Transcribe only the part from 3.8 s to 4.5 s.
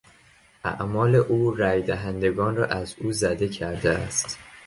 است.